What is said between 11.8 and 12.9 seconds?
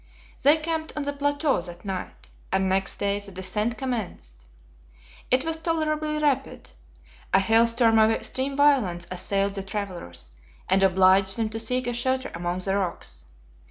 a shelter among the